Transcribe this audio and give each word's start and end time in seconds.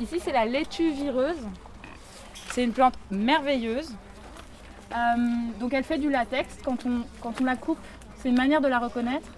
ici 0.00 0.20
c'est 0.20 0.32
la 0.32 0.44
laitue 0.44 0.92
vireuse. 0.92 1.46
C'est 2.50 2.64
une 2.64 2.72
plante 2.72 2.94
merveilleuse. 3.10 3.94
Euh, 4.92 4.96
donc 5.58 5.72
elle 5.72 5.84
fait 5.84 5.98
du 5.98 6.10
latex. 6.10 6.58
Quand 6.64 6.86
on, 6.86 7.02
quand 7.20 7.40
on 7.40 7.44
la 7.44 7.56
coupe, 7.56 7.78
c'est 8.16 8.28
une 8.28 8.36
manière 8.36 8.60
de 8.60 8.68
la 8.68 8.78
reconnaître. 8.78 9.28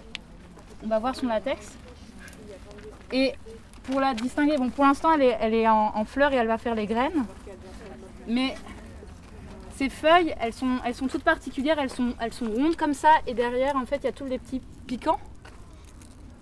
On 0.83 0.87
va 0.87 0.99
voir 0.99 1.15
son 1.15 1.27
latex. 1.27 1.75
Et 3.11 3.33
pour 3.83 3.99
la 3.99 4.13
distinguer, 4.13 4.57
bon 4.57 4.69
pour 4.69 4.85
l'instant 4.85 5.13
elle 5.13 5.23
est, 5.23 5.37
elle 5.39 5.53
est 5.53 5.67
en, 5.67 5.95
en 5.95 6.05
fleurs 6.05 6.33
et 6.33 6.35
elle 6.35 6.47
va 6.47 6.57
faire 6.57 6.75
les 6.75 6.85
graines. 6.85 7.25
Mais 8.27 8.55
ces 9.77 9.89
feuilles, 9.89 10.33
elles 10.39 10.53
sont, 10.53 10.79
elles 10.83 10.95
sont 10.95 11.07
toutes 11.07 11.23
particulières, 11.23 11.77
elles 11.79 11.91
sont, 11.91 12.13
elles 12.19 12.33
sont 12.33 12.45
rondes 12.45 12.75
comme 12.75 12.95
ça, 12.95 13.11
et 13.27 13.35
derrière, 13.35 13.75
en 13.75 13.85
fait, 13.85 13.97
il 13.97 14.05
y 14.05 14.07
a 14.07 14.11
tous 14.11 14.25
les 14.25 14.39
petits 14.39 14.59
piquants 14.87 15.19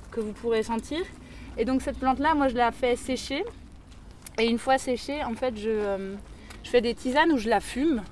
que 0.09 0.21
vous 0.21 0.31
pourrez 0.31 0.63
sentir. 0.63 1.01
Et 1.57 1.65
donc 1.65 1.81
cette 1.81 1.99
plante-là, 1.99 2.33
moi, 2.33 2.47
je 2.47 2.55
la 2.55 2.71
fais 2.71 2.95
sécher. 2.95 3.43
Et 4.37 4.47
une 4.47 4.59
fois 4.59 4.77
séchée, 4.77 5.23
en 5.23 5.33
fait, 5.33 5.57
je, 5.57 5.69
euh, 5.69 6.15
je 6.63 6.69
fais 6.69 6.81
des 6.81 6.93
tisanes 6.93 7.31
où 7.31 7.37
je 7.37 7.49
la 7.49 7.61
fume. 7.61 8.03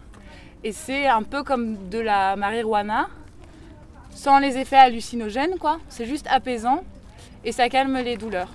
Et 0.64 0.72
c'est 0.72 1.08
un 1.08 1.24
peu 1.24 1.44
comme 1.44 1.90
de 1.90 2.00
la 2.00 2.36
marijuana, 2.36 3.10
sans 4.12 4.40
les 4.40 4.58
effets 4.58 4.78
hallucinogènes, 4.78 5.58
quoi. 5.58 5.80
C'est 5.90 6.06
juste 6.06 6.28
apaisant 6.30 6.84
et 7.44 7.52
ça 7.52 7.68
calme 7.68 7.98
les 7.98 8.16
douleurs. 8.16 8.50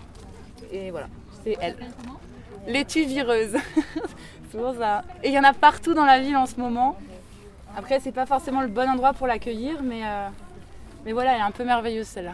Et 0.72 0.90
voilà, 0.90 1.08
c'est 1.44 1.56
elle. 1.60 1.76
Laitue 2.66 3.04
vireuse. 3.04 3.56
Pour 4.52 4.74
ça. 4.78 5.04
Et 5.22 5.28
il 5.28 5.34
y 5.34 5.38
en 5.38 5.44
a 5.44 5.52
partout 5.52 5.92
dans 5.92 6.06
la 6.06 6.20
ville 6.20 6.36
en 6.36 6.46
ce 6.46 6.56
moment. 6.56 6.96
Après, 7.76 8.00
c'est 8.00 8.12
pas 8.12 8.24
forcément 8.24 8.62
le 8.62 8.68
bon 8.68 8.88
endroit 8.88 9.12
pour 9.12 9.26
l'accueillir, 9.26 9.82
mais, 9.82 10.00
euh, 10.04 10.28
mais 11.04 11.12
voilà, 11.12 11.34
elle 11.34 11.40
est 11.40 11.44
un 11.44 11.50
peu 11.50 11.64
merveilleuse 11.64 12.06
celle-là. 12.06 12.32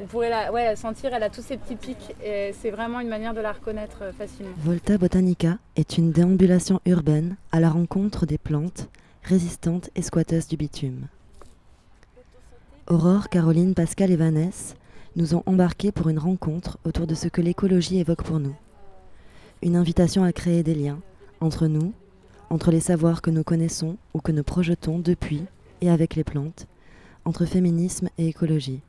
Vous 0.00 0.06
pourrez 0.06 0.30
la, 0.30 0.76
sentir, 0.76 1.12
elle 1.12 1.22
a 1.22 1.28
tous 1.28 1.42
ces 1.42 1.58
petits 1.58 1.76
pics 1.76 2.16
et 2.24 2.54
c'est 2.58 2.70
vraiment 2.70 3.00
une 3.00 3.08
manière 3.08 3.34
de 3.34 3.40
la 3.40 3.52
reconnaître 3.52 3.98
euh, 4.00 4.12
facilement. 4.12 4.50
Volta 4.56 4.96
Botanica 4.96 5.58
est 5.76 5.98
une 5.98 6.10
déambulation 6.10 6.80
urbaine 6.86 7.36
à 7.52 7.60
la 7.60 7.68
rencontre 7.68 8.24
des 8.24 8.38
plantes 8.38 8.88
résistantes 9.22 9.90
et 9.94 10.00
squatteuses 10.00 10.48
du 10.48 10.56
bitume. 10.56 11.06
Aurore, 12.88 13.28
Caroline, 13.28 13.74
Pascal 13.74 14.10
et 14.10 14.16
Vanessa 14.16 14.74
nous 15.16 15.34
ont 15.34 15.42
embarqués 15.44 15.92
pour 15.92 16.08
une 16.08 16.18
rencontre 16.18 16.78
autour 16.86 17.06
de 17.06 17.14
ce 17.14 17.28
que 17.28 17.42
l'écologie 17.42 17.98
évoque 17.98 18.22
pour 18.22 18.40
nous. 18.40 18.56
Une 19.60 19.76
invitation 19.76 20.24
à 20.24 20.32
créer 20.32 20.62
des 20.62 20.74
liens 20.74 21.00
entre 21.42 21.66
nous, 21.66 21.92
entre 22.48 22.70
les 22.70 22.80
savoirs 22.80 23.20
que 23.20 23.30
nous 23.30 23.44
connaissons 23.44 23.98
ou 24.14 24.20
que 24.20 24.32
nous 24.32 24.44
projetons 24.44 24.98
depuis 24.98 25.44
et 25.82 25.90
avec 25.90 26.14
les 26.14 26.24
plantes, 26.24 26.66
entre 27.26 27.44
féminisme 27.44 28.08
et 28.16 28.28
écologie. 28.28 28.80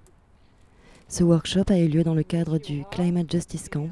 Ce 1.12 1.26
workshop 1.26 1.66
a 1.68 1.78
eu 1.78 1.90
lieu 1.90 2.06
dans 2.06 2.14
le 2.14 2.24
cadre 2.24 2.58
du 2.58 2.86
Climate 2.90 3.30
Justice 3.30 3.68
Camp 3.68 3.90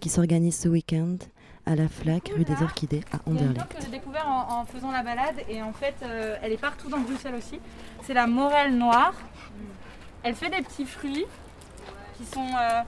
qui 0.00 0.10
s'organise 0.10 0.54
ce 0.54 0.68
week-end 0.68 1.16
à 1.64 1.74
la 1.74 1.88
FLAC 1.88 2.30
rue 2.36 2.44
des 2.44 2.62
Orchidées 2.62 3.00
à 3.10 3.26
Anderlecht. 3.26 3.74
que 3.74 3.80
j'ai 3.82 3.88
découvert 3.88 4.28
en, 4.28 4.60
en 4.60 4.64
faisant 4.66 4.92
la 4.92 5.02
balade 5.02 5.36
et 5.48 5.62
en 5.62 5.72
fait 5.72 5.94
euh, 6.02 6.36
elle 6.42 6.52
est 6.52 6.58
partout 6.58 6.90
dans 6.90 6.98
Bruxelles 6.98 7.36
aussi. 7.36 7.58
C'est 8.02 8.12
la 8.12 8.26
morelle 8.26 8.76
noire. 8.76 9.14
Elle 10.22 10.34
fait 10.34 10.50
des 10.50 10.60
petits 10.60 10.84
fruits 10.84 11.24
qui 12.18 12.26
sont 12.26 12.46
euh, 12.60 12.82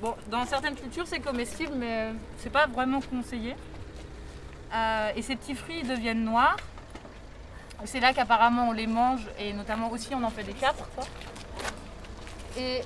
bon 0.00 0.14
dans 0.30 0.44
certaines 0.46 0.76
cultures 0.76 1.08
c'est 1.08 1.18
comestible 1.18 1.72
mais 1.76 2.12
c'est 2.38 2.50
pas 2.52 2.68
vraiment 2.68 3.00
conseillé. 3.00 3.56
Euh, 4.72 5.10
et 5.16 5.22
ces 5.22 5.34
petits 5.34 5.56
fruits 5.56 5.80
ils 5.82 5.88
deviennent 5.88 6.22
noirs. 6.22 6.58
C'est 7.86 7.98
là 7.98 8.12
qu'apparemment 8.12 8.68
on 8.68 8.72
les 8.72 8.86
mange 8.86 9.26
et 9.40 9.52
notamment 9.52 9.90
aussi 9.90 10.14
on 10.14 10.22
en 10.22 10.30
fait 10.30 10.44
des 10.44 10.52
capres. 10.52 10.88
Et 12.56 12.82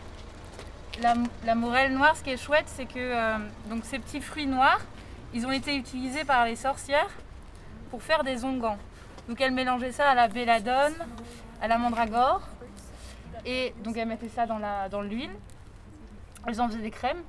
la, 1.03 1.55
morelle 1.55 1.93
noire, 1.93 2.17
ce 2.17 2.23
qui 2.23 2.31
est 2.31 2.37
chouette, 2.37 2.67
c'est 2.67 2.87
que 2.87 2.99
euh, 2.99 3.37
donc 3.69 3.85
ces 3.85 3.99
petits 3.99 4.21
fruits 4.21 4.47
noirs, 4.47 4.81
ils 5.33 5.47
ont 5.47 5.53
été 5.53 5.77
utilisés 5.77 6.25
par 6.25 6.45
les 6.45 6.57
sorcières 6.57 7.11
pour 7.91 8.03
faire 8.03 8.25
des 8.25 8.45
onguents. 8.45 8.79
Donc 9.29 9.41
elles 9.41 9.53
mélangeaient 9.53 9.93
ça 9.93 10.09
à 10.09 10.15
la 10.15 10.29
belladone, 10.29 10.95
à 11.61 11.69
la 11.69 11.79
mandragore, 11.79 12.43
et 13.47 13.75
donc 13.83 13.97
elles 13.97 14.09
mettaient 14.09 14.29
ça 14.29 14.47
dans 14.47 15.03
l'huile. 15.03 15.31
Elles 16.47 16.61
en 16.61 16.69
faisaient 16.69 16.79
des 16.81 16.91
crèmes, 16.91 17.23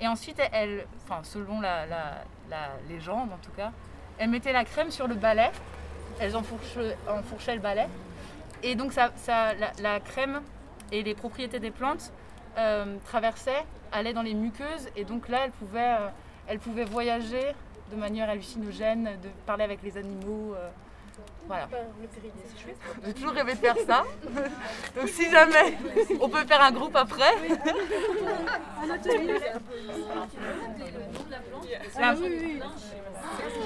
et 0.00 0.08
ensuite 0.08 0.40
elles, 0.52 0.86
enfin 1.04 1.22
selon 1.22 1.60
la, 1.60 1.86
légende 2.88 3.30
en 3.32 3.38
tout 3.44 3.50
cas, 3.56 3.72
elles 4.18 4.30
mettaient 4.30 4.52
la 4.52 4.64
crème 4.64 4.90
sur 4.90 5.08
le 5.08 5.14
balai. 5.14 5.50
Elles 6.20 6.36
enfourchaient, 6.36 6.96
enfourchaient 7.08 7.56
le 7.56 7.60
balai, 7.60 7.86
et 8.62 8.76
donc 8.76 8.92
ça, 8.92 9.10
ça- 9.16 9.52
la 9.80 9.98
crème 9.98 10.40
et 10.92 11.02
les 11.02 11.14
propriétés 11.14 11.58
des 11.58 11.72
plantes 11.72 12.12
euh, 12.58 12.96
traversaient, 13.06 13.64
allaient 13.92 14.12
dans 14.12 14.22
les 14.22 14.34
muqueuses, 14.34 14.88
et 14.96 15.04
donc 15.04 15.28
là 15.28 15.44
elles 15.44 15.50
pouvaient 15.52 15.96
euh, 16.00 16.08
elle 16.46 16.58
pouvait 16.58 16.84
voyager 16.84 17.54
de 17.90 17.96
manière 17.96 18.28
hallucinogène, 18.28 19.04
de 19.22 19.28
parler 19.46 19.64
avec 19.64 19.82
les 19.82 19.96
animaux. 19.96 20.54
euh, 20.54 20.68
voilà. 21.46 21.68
J'ai 23.04 23.12
toujours 23.14 23.32
rêvé 23.32 23.52
de 23.52 23.58
faire 23.58 23.76
ça. 23.86 24.04
Donc 24.96 25.08
si 25.08 25.30
jamais 25.30 25.76
on 26.20 26.28
peut 26.28 26.44
faire 26.44 26.62
un 26.62 26.72
groupe 26.72 26.96
après. 26.96 27.34
La, 32.00 32.14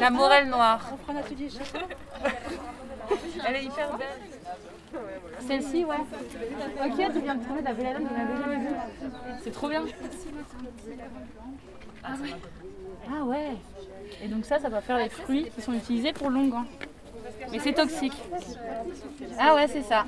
la 0.01 0.11
morelle 0.11 0.49
noire. 0.49 0.91
Elle 3.47 3.57
est 3.57 3.65
hyper 3.65 3.97
belle. 3.97 4.09
Celle-ci, 5.47 5.85
ouais. 5.85 5.97
Ok, 6.85 7.13
tu 7.13 7.21
viens 7.21 7.35
de 7.35 7.45
trouver 7.45 7.63
la 7.63 7.73
belladone, 7.73 8.09
je 8.11 8.17
l'avais 8.17 8.43
jamais 8.43 8.57
vue. 8.57 8.75
C'est 9.43 9.53
trop 9.53 9.69
bien. 9.69 9.85
Ah 12.05 13.25
ouais. 13.25 13.57
Et 14.23 14.29
donc 14.29 14.45
ça, 14.45 14.59
ça 14.59 14.69
va 14.69 14.81
faire 14.81 14.99
les 14.99 15.09
fruits 15.09 15.51
qui 15.55 15.63
sont 15.63 15.73
utilisés 15.73 16.13
pour 16.13 16.31
l'onguent. 16.31 16.65
Mais 17.53 17.59
c'est 17.59 17.73
toxique. 17.73 18.17
Ah 19.39 19.55
ouais, 19.55 19.69
c'est 19.69 19.83
ça. 19.83 20.05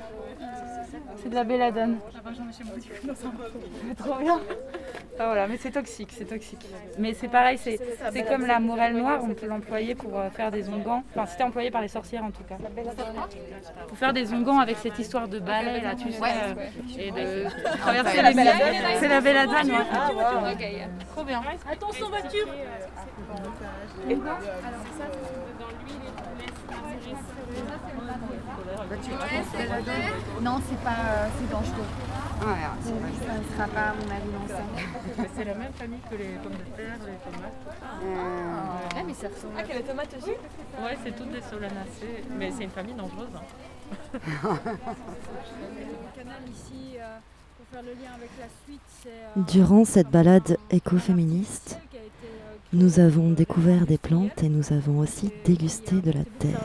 C'est 1.17 1.29
de 1.29 1.35
la 1.35 1.43
belladone. 1.43 1.97
C'est 3.15 3.95
trop 3.95 4.15
bien. 4.15 4.39
Ah 5.19 5.25
voilà, 5.25 5.47
mais 5.47 5.57
c'est 5.57 5.71
toxique, 5.71 6.09
c'est 6.17 6.25
toxique. 6.25 6.65
Mais 6.97 7.13
c'est 7.13 7.27
pareil, 7.27 7.57
c'est 7.57 7.79
c'est 8.11 8.23
comme 8.23 8.45
la 8.45 8.59
morelle 8.59 8.95
noire, 8.95 9.21
on 9.23 9.33
peut 9.33 9.45
l'employer 9.45 9.93
pour 9.93 10.17
euh, 10.17 10.29
faire 10.29 10.49
des 10.51 10.67
onguents. 10.69 11.03
Enfin, 11.11 11.25
c'était 11.27 11.43
employé 11.43 11.69
par 11.69 11.81
les 11.81 11.87
sorcières 11.87 12.23
en 12.23 12.31
tout 12.31 12.43
cas. 12.43 12.57
Pour 13.87 13.97
faire 13.97 14.13
des 14.13 14.33
onguents 14.33 14.59
avec 14.59 14.77
cette 14.77 14.97
histoire 14.97 15.27
de 15.27 15.39
balai 15.39 15.81
là, 15.81 15.95
tu 15.95 16.11
sais, 16.11 16.21
euh, 16.23 16.53
et 16.97 17.11
de 17.11 17.77
traverser 17.77 18.21
les. 18.21 18.33
C'est 18.99 19.07
la 19.07 19.21
belladone, 19.21 19.71
ouais. 19.71 20.87
Trop 21.13 21.23
bien. 21.23 21.41
Attention 21.71 22.09
voiture 22.09 22.47
Non, 30.41 30.57
c'est 30.67 30.79
pas, 30.83 30.89
euh, 30.89 31.27
c'est 31.37 31.49
dangereux. 31.49 31.89
Ça 32.41 33.33
ne 33.37 33.43
sera 33.55 33.67
pas, 33.67 33.89
à 33.89 33.93
mon 33.93 34.09
avis. 34.09 35.27
C'est 35.35 35.45
la 35.45 35.53
même 35.55 35.73
famille 35.73 35.99
que 36.09 36.15
les 36.15 36.29
pommes 36.41 36.53
de 36.53 36.75
terre, 36.75 36.97
les 37.05 37.31
tomates. 37.31 37.77
Ah, 38.95 39.03
mais 39.05 39.13
ça 39.13 39.27
ressemble. 39.27 39.53
Ah, 39.57 39.63
que 39.63 39.73
les 39.73 39.83
tomates 39.83 40.15
aussi 40.17 40.31
Ouais, 40.31 40.97
c'est 41.03 41.15
toutes 41.15 41.31
des 41.31 41.41
solanacées, 41.41 42.23
mais 42.37 42.51
c'est 42.55 42.63
une 42.63 42.69
famille 42.71 42.95
dangereuse. 42.95 43.29
hein. 43.35 44.57
canal 46.15 46.41
ici, 46.51 46.97
euh, 46.97 47.17
pour 47.57 47.67
faire 47.71 47.83
le 47.83 47.91
lien 48.01 48.11
avec 48.15 48.29
la 48.39 48.47
suite, 48.65 48.81
c'est. 49.03 49.09
euh, 49.09 49.41
Durant 49.51 49.85
cette 49.85 50.09
balade 50.09 50.57
écoféministe, 50.69 51.77
euh, 51.93 51.97
nous 52.73 52.99
avons 52.99 53.31
découvert 53.31 53.85
des 53.85 53.97
plantes 53.97 54.41
et 54.43 54.49
nous 54.49 54.71
avons 54.73 54.99
aussi 54.99 55.31
dégusté 55.45 55.95
de 56.01 56.11
la 56.11 56.23
terre. 56.39 56.59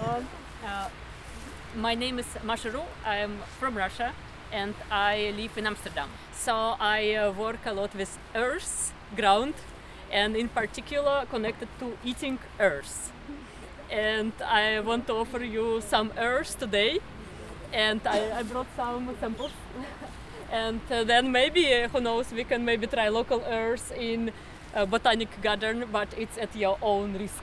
Uh, 1.76 1.80
my 1.80 1.94
name 1.94 2.18
is 2.18 2.26
Masharu. 2.44 2.82
I'm 3.04 3.38
from 3.58 3.76
Russia 3.76 4.12
and 4.52 4.74
I 4.90 5.32
live 5.36 5.56
in 5.58 5.66
Amsterdam. 5.66 6.08
So 6.32 6.76
I 6.80 7.14
uh, 7.14 7.32
work 7.32 7.66
a 7.66 7.72
lot 7.72 7.94
with 7.94 8.18
earth, 8.34 8.92
ground, 9.16 9.54
and 10.10 10.36
in 10.36 10.48
particular 10.48 11.26
connected 11.30 11.68
to 11.80 11.96
eating 12.04 12.38
earth. 12.60 13.12
And 13.90 14.32
I 14.44 14.80
want 14.80 15.06
to 15.06 15.14
offer 15.14 15.42
you 15.44 15.80
some 15.80 16.12
earth 16.18 16.58
today. 16.58 16.98
And 17.72 18.00
I, 18.06 18.38
I 18.38 18.42
brought 18.42 18.68
some 18.76 19.16
samples. 19.20 19.52
and 20.52 20.80
uh, 20.90 21.04
then 21.04 21.32
maybe, 21.32 21.72
uh, 21.74 21.88
who 21.88 22.00
knows, 22.00 22.32
we 22.32 22.44
can 22.44 22.64
maybe 22.64 22.86
try 22.86 23.08
local 23.08 23.42
earth 23.46 23.92
in 23.92 24.32
a 24.74 24.86
botanic 24.86 25.30
garden, 25.42 25.84
but 25.92 26.08
it's 26.16 26.38
at 26.38 26.54
your 26.54 26.78
own 26.82 27.14
risk 27.14 27.42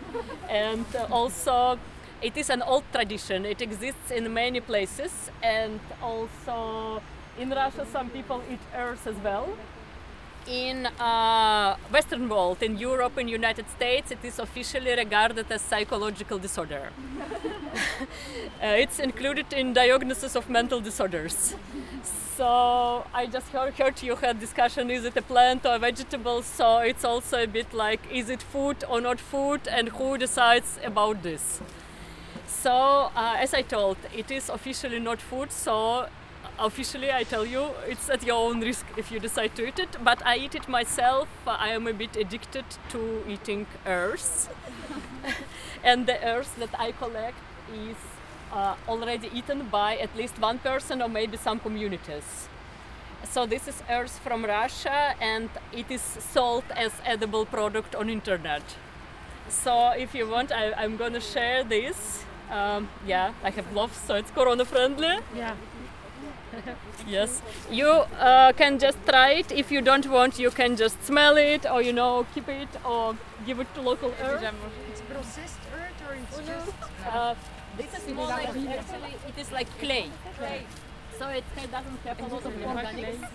and 0.48 0.86
uh, 0.94 1.06
also 1.10 1.78
it 2.22 2.36
is 2.36 2.50
an 2.50 2.62
old 2.62 2.84
tradition. 2.92 3.46
It 3.46 3.60
exists 3.62 4.10
in 4.10 4.32
many 4.32 4.60
places. 4.60 5.30
And 5.42 5.80
also 6.02 7.02
in 7.38 7.50
russia 7.50 7.86
some 7.92 8.10
people 8.10 8.42
eat 8.50 8.60
earth 8.74 9.06
as 9.06 9.16
well. 9.22 9.48
In 10.46 10.86
uh, 10.86 11.76
western 11.92 12.28
world 12.28 12.62
in 12.62 12.78
europe 12.78 13.18
in 13.18 13.28
united 13.28 13.68
states 13.70 14.10
it 14.10 14.24
is 14.24 14.38
officially 14.38 14.94
regarded 14.96 15.46
as 15.52 15.62
psychological 15.62 16.38
disorder. 16.38 16.90
Uh, 18.60 18.82
it's 18.82 18.98
included 18.98 19.52
in 19.52 19.72
diagnosis 19.72 20.34
of 20.34 20.48
mental 20.50 20.80
disorders. 20.80 21.54
So 22.36 23.04
I 23.14 23.26
just 23.26 23.48
heard, 23.48 23.74
heard 23.74 24.02
you 24.02 24.16
had 24.16 24.40
discussion: 24.40 24.90
is 24.90 25.04
it 25.04 25.16
a 25.16 25.22
plant 25.22 25.64
or 25.64 25.74
a 25.74 25.78
vegetable? 25.78 26.42
So 26.42 26.78
it's 26.78 27.04
also 27.04 27.42
a 27.42 27.46
bit 27.46 27.72
like, 27.72 28.00
is 28.10 28.28
it 28.30 28.42
food 28.42 28.82
or 28.88 29.00
not 29.00 29.20
food, 29.20 29.60
and 29.68 29.90
who 29.90 30.18
decides 30.18 30.78
about 30.84 31.22
this? 31.22 31.60
So 32.48 33.10
uh, 33.14 33.36
as 33.38 33.54
I 33.54 33.62
told, 33.62 33.98
it 34.16 34.30
is 34.30 34.48
officially 34.48 34.98
not 34.98 35.20
food. 35.20 35.52
So 35.52 36.08
officially, 36.58 37.12
I 37.12 37.22
tell 37.22 37.44
you, 37.46 37.70
it's 37.86 38.08
at 38.08 38.22
your 38.24 38.36
own 38.36 38.60
risk 38.60 38.86
if 38.96 39.12
you 39.12 39.20
decide 39.20 39.54
to 39.56 39.68
eat 39.68 39.78
it. 39.78 39.96
But 40.02 40.24
I 40.26 40.36
eat 40.36 40.54
it 40.54 40.68
myself. 40.68 41.28
I 41.46 41.68
am 41.70 41.86
a 41.86 41.92
bit 41.92 42.16
addicted 42.16 42.64
to 42.90 43.22
eating 43.28 43.66
earth, 43.86 44.48
and 45.84 46.06
the 46.06 46.18
earth 46.26 46.56
that 46.58 46.74
I 46.78 46.92
collect 46.92 47.36
is 47.72 47.96
uh, 48.52 48.74
already 48.88 49.30
eaten 49.32 49.68
by 49.70 49.96
at 49.98 50.16
least 50.16 50.38
one 50.40 50.58
person 50.58 51.02
or 51.02 51.08
maybe 51.08 51.36
some 51.36 51.60
communities. 51.60 52.48
So 53.24 53.46
this 53.46 53.68
is 53.68 53.82
earth 53.90 54.18
from 54.20 54.44
Russia 54.44 55.14
and 55.20 55.50
it 55.72 55.90
is 55.90 56.00
sold 56.00 56.64
as 56.74 56.92
edible 57.04 57.44
product 57.44 57.94
on 57.94 58.08
internet. 58.08 58.62
So 59.48 59.90
if 59.90 60.14
you 60.14 60.28
want, 60.28 60.52
I, 60.52 60.72
I'm 60.72 60.96
gonna 60.96 61.20
share 61.20 61.64
this. 61.64 62.24
Um, 62.50 62.88
yeah, 63.06 63.32
I 63.44 63.50
have 63.50 63.70
gloves, 63.72 63.96
so 64.06 64.14
it's 64.14 64.30
corona 64.30 64.64
friendly. 64.64 65.18
Yeah. 65.36 65.54
Yes, 67.06 67.42
you 67.70 67.88
uh, 67.88 68.52
can 68.52 68.78
just 68.78 68.98
try 69.06 69.30
it. 69.32 69.52
If 69.52 69.70
you 69.70 69.80
don't 69.80 70.06
want, 70.06 70.38
you 70.38 70.50
can 70.50 70.76
just 70.76 71.02
smell 71.04 71.36
it, 71.36 71.66
or 71.70 71.82
you 71.82 71.92
know, 71.92 72.26
keep 72.34 72.48
it, 72.48 72.68
or 72.84 73.16
give 73.46 73.60
it 73.60 73.72
to 73.74 73.80
local 73.80 74.12
earth. 74.22 74.42
It's 74.90 75.00
processed 75.02 75.60
earth 75.74 76.08
or 76.08 76.14
it's 76.14 76.38
just. 76.46 76.72
Uh, 77.06 77.34
this 77.76 77.94
is 77.94 78.14
more 78.14 78.26
like 78.26 78.48
actually 78.48 79.14
it 79.28 79.38
is 79.38 79.52
like 79.52 79.68
clay. 79.78 80.10
Clay. 80.36 80.66
So 81.18 81.28
it 81.28 81.44
doesn't 81.54 82.00
have 82.04 82.20
a 82.20 82.34
lot 82.34 82.44
of 82.44 82.52
organics. 82.52 83.28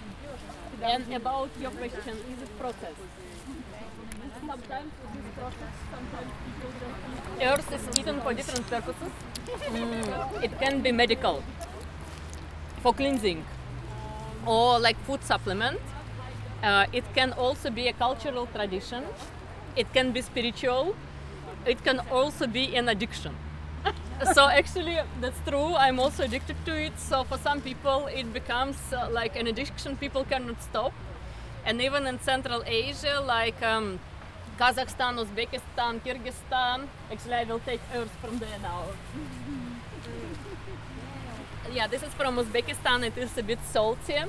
And 0.82 1.14
about 1.14 1.50
your 1.62 1.72
question, 1.72 2.18
is 2.32 2.42
it 2.44 2.60
processed? 2.60 3.08
Sometimes 4.46 4.92
it 5.04 5.20
is 5.20 5.26
processed, 5.38 5.80
sometimes 5.92 6.32
people 6.46 6.72
just 6.82 6.98
eat. 7.12 7.13
Earth 7.44 7.72
is 7.74 8.00
eaten 8.00 8.22
for 8.22 8.34
different 8.34 8.68
purposes. 8.68 9.12
Mm, 9.70 10.44
it 10.44 10.60
can 10.60 10.82
be 10.82 10.92
medical, 10.92 11.44
for 12.82 12.94
cleansing, 12.94 13.46
or 14.46 14.80
like 14.80 14.98
food 15.06 15.24
supplement. 15.24 15.80
Uh, 16.64 16.86
it 16.94 17.04
can 17.14 17.34
also 17.34 17.70
be 17.70 17.88
a 17.88 17.94
cultural 17.94 18.48
tradition. 18.48 19.04
It 19.76 19.92
can 19.94 20.12
be 20.12 20.22
spiritual. 20.22 20.96
It 21.66 21.84
can 21.84 22.00
also 22.12 22.48
be 22.48 22.76
an 22.76 22.90
addiction 22.90 23.36
so 24.34 24.48
actually 24.48 24.98
that's 25.22 25.40
true 25.48 25.76
i'm 25.76 26.00
also 26.00 26.24
addicted 26.24 26.56
to 26.66 26.74
it 26.76 26.98
so 27.00 27.24
for 27.24 27.38
some 27.38 27.62
people 27.62 28.08
it 28.08 28.32
becomes 28.34 28.78
uh, 28.94 29.10
like 29.12 29.36
an 29.36 29.48
addiction 29.48 29.96
people 29.98 30.24
cannot 30.26 30.62
stop 30.62 30.94
and 31.66 31.82
even 31.82 32.08
in 32.08 32.20
central 32.20 32.64
asia 32.66 33.22
like 33.26 33.62
um, 33.64 34.00
kazakhstan 34.58 35.20
uzbekistan 35.24 36.00
kyrgyzstan 36.06 36.88
actually 37.12 37.36
i 37.36 37.46
will 37.46 37.60
take 37.60 37.82
earth 37.96 38.16
from 38.22 38.40
there 38.40 38.60
now. 38.62 38.82
Yeah 41.74 41.88
this 41.88 42.04
is 42.04 42.14
from 42.14 42.38
uzbekistan. 42.38 43.04
It 43.04 43.18
is 43.18 43.38
a 43.38 43.44
bit 43.44 43.60
salty. 43.72 44.20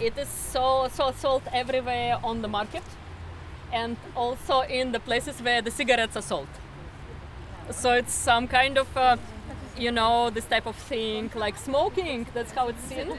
It 0.00 0.18
is 0.18 0.28
so 0.28 0.88
so 0.96 1.12
salt 1.12 1.42
everywhere 1.52 2.18
on 2.22 2.42
the 2.42 2.48
market 2.48 2.82
and 3.72 3.96
also 4.14 4.60
in 4.62 4.92
the 4.92 5.00
places 5.00 5.40
where 5.40 5.62
the 5.62 5.70
cigarettes 5.70 6.16
are 6.16 6.22
sold. 6.22 6.48
So 7.70 7.92
it's 7.92 8.12
some 8.12 8.48
kind 8.48 8.78
of 8.78 8.96
uh, 8.96 9.16
you 9.78 9.92
know 9.92 10.30
this 10.30 10.44
type 10.44 10.66
of 10.66 10.76
thing 10.76 11.30
like 11.34 11.56
smoking. 11.56 12.26
That's 12.34 12.52
how 12.52 12.68
it's 12.68 12.84
seen 12.84 13.18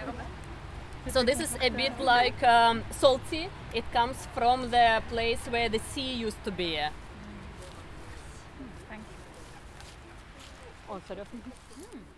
so 1.11 1.23
this 1.23 1.39
is 1.39 1.55
a 1.61 1.69
bit 1.69 1.99
like 1.99 2.41
um, 2.43 2.83
salty. 2.91 3.49
It 3.73 3.89
comes 3.91 4.27
from 4.33 4.71
the 4.71 5.01
place 5.09 5.39
where 5.49 5.69
the 5.69 5.79
sea 5.79 6.13
used 6.13 6.43
to 6.43 6.51
be. 6.51 6.79
Thank 8.89 9.03
oh 10.89 11.01
sorry 11.07 11.21